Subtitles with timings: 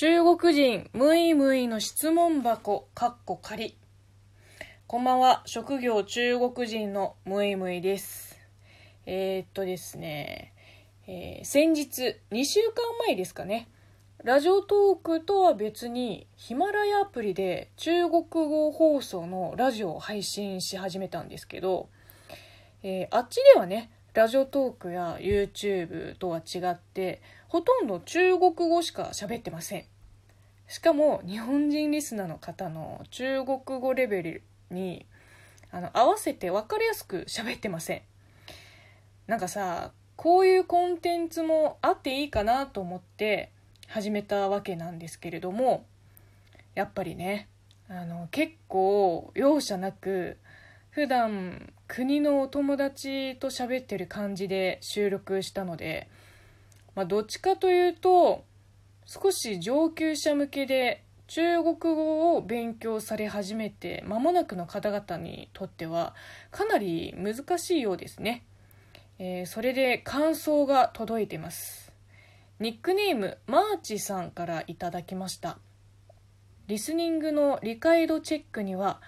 [0.00, 3.76] 中国人ムイムイの質問箱かっこ仮
[4.86, 5.42] こんばんは。
[5.44, 8.38] 職業中国人のムイムイです。
[9.06, 10.54] えー、っとですね、
[11.08, 12.74] えー、先日2週間
[13.08, 13.66] 前ですかね。
[14.22, 21.88] ラジオトークとは別にヒマラヤアプリで中国語放送のラジオを配信し始めたんですけど、
[22.84, 29.84] えー、あっちではねラジオトークや YouTube とは違ってほとんど中国語しか喋ってません。
[30.68, 35.06] しかも日本人リスナーの方の中国語レベルに
[35.70, 38.02] あの合わせて分かりやすく喋ってません。
[39.26, 43.50] なんかさこういうコンテンツもあっていいかなと思って
[43.86, 45.86] 始めたわけなんですけれども
[46.74, 47.48] やっぱりね
[47.88, 50.36] あの結構容赦なく
[50.90, 56.08] 普段国のお友達と喋ってる感じで収録したので、
[56.98, 58.44] まあ、どっちかというと
[59.06, 66.16] 少し上級者向けで中国語を勉強され始めて間もなくの方々にとっては
[66.50, 68.42] かなり難しいようですね、
[69.20, 71.92] えー、それで感想が届いてます。
[72.58, 75.58] ニックネームマーチさんからいただきました。
[76.66, 79.00] リスニングの理解度チェックには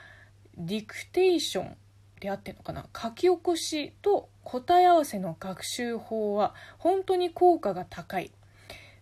[0.57, 1.77] ディクテーション
[2.21, 2.87] であってんのかな？
[2.97, 8.31] 書き起こしと答え合わせの学習法は本当に効果が高い。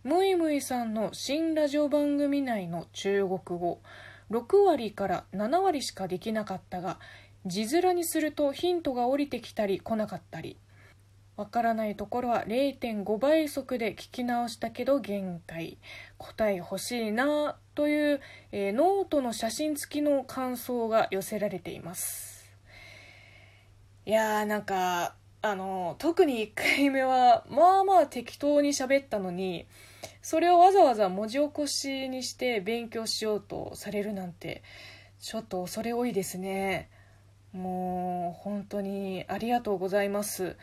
[0.05, 3.81] ムイムイさんの新ラジオ番組内の中国語。
[4.31, 6.99] 6割から7割しかできなかったが
[7.47, 10.57] 字面にするとヒントが降りてきたり来なかったり。
[11.37, 15.79] わからないところは0.5倍速で聞き直したけど限界。
[16.19, 22.38] 答え欲しいなという、えー、ノートの写真付きの感想が寄せられています。
[24.09, 29.67] いやーなんかあの特に1回目はまあまあ適当に喋ったのに
[30.23, 34.63] それをわざわざ文字起こしにして勉強しようとされるなんて
[35.21, 36.89] ちょっと恐れ多いですね。
[37.53, 40.57] もう本当にありがとうございます。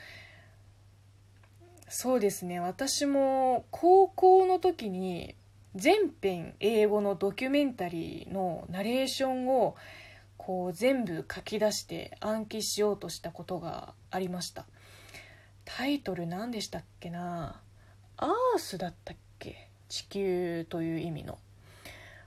[1.88, 2.60] そうですね。
[2.60, 5.36] 私も高校の時に
[5.76, 9.76] 全編英語のドキュメンタリーのナレーションを
[10.46, 14.68] こう全部書き出して暗記しようとしたことがありました。
[15.66, 17.60] タイトル何でしたっけな？
[18.18, 19.70] アースだったっけ？
[19.90, 21.40] 地球という意味の。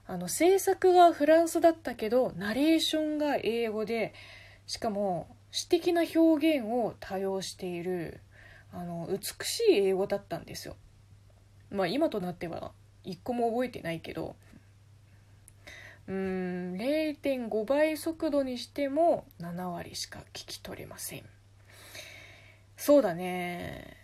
[0.05, 4.13] あの制作がフランスだったけどナレーションが英語で
[4.67, 8.19] しかも詩的な表現を多用している
[8.73, 10.75] あの美しい英語だったんですよ。
[11.71, 12.73] まあ今となっては
[13.05, 14.35] 一個も覚えてないけど。
[16.07, 16.58] うーん。
[17.23, 21.23] 0.5倍速度にしても7割しか聞き取れません。
[22.77, 23.97] そうだね。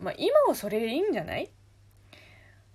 [0.00, 1.50] まあ今はそれでいいんじゃない？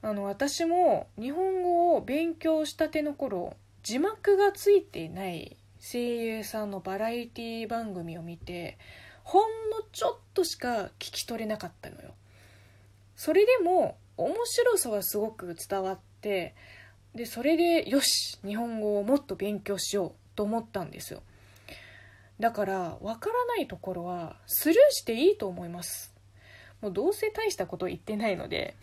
[0.01, 8.77] あの私も日本語を勉強したての頃字幕がついていない声優さんのバラエティ番組を見て
[9.23, 12.15] ほんのちょっとしか聞き取れなかったのよ。
[13.15, 16.55] それでも面白さはすごく伝わって
[17.15, 21.21] でそれでよし日本語をもっと勉強しようと思ったんですよ。
[22.39, 26.13] だからわからないところはスルーしていいと思います。
[26.81, 28.75] もうどうせ大したこと言ってないので。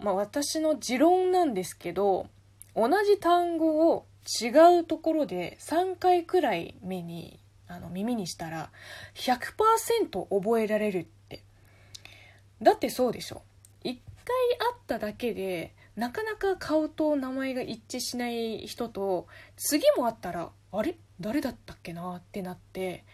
[0.00, 2.26] まあ私の持論なんですけど
[2.74, 4.06] 同じ単語を
[4.42, 4.48] 違
[4.80, 8.70] うところで3回くらい目にあの耳にしたら
[9.14, 11.42] 100%覚えられるって。
[12.60, 13.42] だってそうでしょ。
[13.84, 13.98] 1回会
[14.72, 20.96] っただけでなかなか顔と名前が一致しない人と次も会ったらあれ？
[21.20, 23.04] 誰だったっけなってなって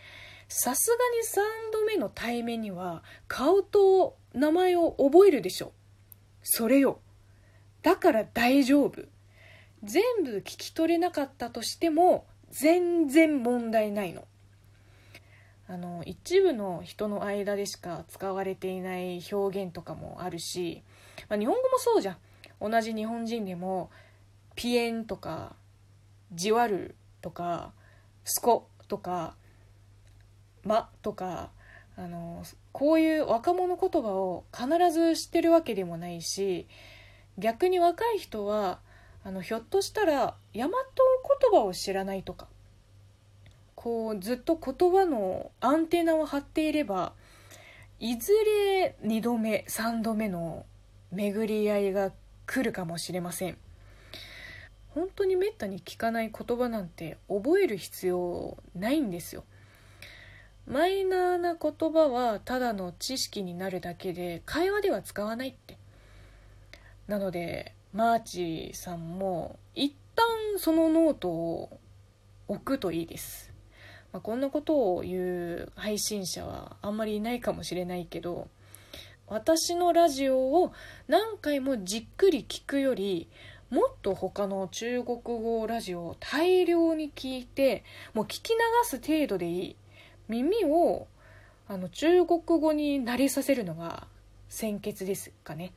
[0.49, 5.73] さすがに3度目の対面には顔と名前を覚えるでしょ。
[6.43, 7.01] それよ。
[7.83, 9.03] だから大丈夫。
[9.83, 14.27] 全部聞き取れなかったとしても全然問題ないの。
[15.69, 20.83] あの一部の人の間でしか使われていない表現とかもあるし、
[21.29, 22.17] まあ、日本語もそうじゃん。
[22.61, 23.91] 同じ日本人でも
[24.55, 25.55] ピエンとか
[26.33, 27.73] じわるとか
[28.25, 29.35] スコとか
[30.65, 31.51] まとか
[31.97, 36.67] あのこういう若者言葉を必ず知ってるわけでもないし
[37.39, 38.81] 逆に若い人は
[39.25, 42.47] あのひょっとしたら大和言葉を知らないとか
[43.75, 47.13] こうずっと言葉のアンテナを張っていれば
[47.99, 50.65] いずれ2度目3度目の
[51.13, 52.13] 巡り合いが
[52.51, 53.57] 来るかもしれません。
[54.89, 59.45] 本当にめったに聞かない言葉なんて覚える必要ないんですよ。
[60.67, 65.79] マイナーな言葉はただの知識になるだけで会話では使わないって。
[67.07, 71.79] なのでマーチさんも一旦そのノートを
[72.49, 73.53] 置くといいです、
[74.13, 78.49] まあ、こんなことを言う配信者はあんまりいないかもしれないけど
[79.31, 80.73] 私のラジオを
[81.07, 83.29] 何回もじっくり聞くより
[83.71, 89.77] もっと他の中国語ラジオを大量に聞いてもう聞き流す程度でいい
[90.29, 91.07] 耳を
[91.69, 94.09] あの中国語に慣れさせるのが
[94.49, 95.73] 先決ですかね。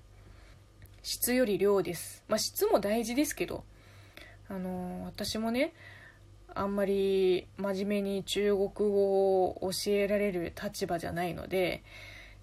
[1.04, 2.24] 質より量です。
[2.28, 3.64] まあ質も大事ですけど
[4.50, 5.74] あの私もね
[6.56, 11.84] あんまり真面目に中国語を教えられる立場じゃないので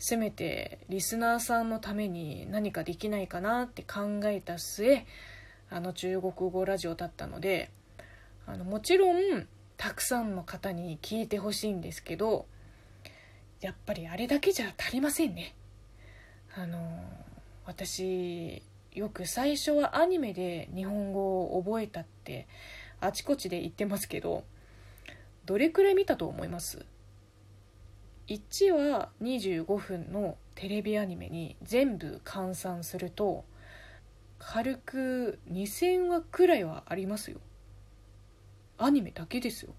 [0.03, 5.05] せめてリスナーさんのために何かできないかなって考えた末
[5.71, 7.71] あの中国語ラジオだったので
[8.47, 12.47] あのもちろんたくさんの方に聞いてほしいんですけど
[13.61, 15.55] やっぱりあれだけじゃ足りませんね。
[16.57, 17.05] あの
[17.67, 18.63] 私
[18.95, 22.49] よく最初はアニメで日本語を覚えたって
[23.01, 24.45] あちこちで言ってますけど
[25.45, 26.85] どれくらい見たと思います？
[28.31, 33.45] 1話25分のテレビアニメに全部換算すると
[34.39, 37.41] 軽く2000話くらいはありますよ。
[38.79, 39.75] アニメだけですよ。